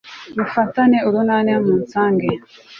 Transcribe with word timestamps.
mufatane 0.37 0.97
urunana 1.07 1.53
munsange 1.65 2.29